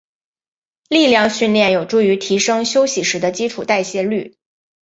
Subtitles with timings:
[0.89, 4.35] 力量训练有助于提升休息时的基础代谢率。